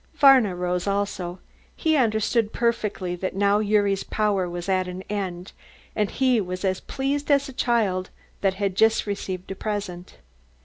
Varna 0.15 0.55
rose 0.55 0.87
also. 0.87 1.37
He 1.75 1.95
understood 1.95 2.51
perfectly 2.51 3.15
that 3.17 3.35
now 3.35 3.61
Gyuri's 3.61 4.03
power 4.03 4.49
was 4.49 4.67
at 4.67 4.87
an 4.87 5.03
end 5.11 5.51
and 5.95 6.09
he 6.09 6.41
was 6.41 6.65
as 6.65 6.79
pleased 6.79 7.29
as 7.29 7.47
a 7.47 7.53
child 7.53 8.09
that 8.41 8.55
has 8.55 8.71
just 8.73 9.05
received 9.05 9.51
a 9.51 9.55
present. 9.55 10.17